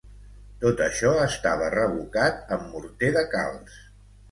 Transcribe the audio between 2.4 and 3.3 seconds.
amb morter de